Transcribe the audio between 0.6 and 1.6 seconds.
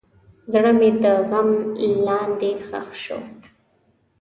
مې د غم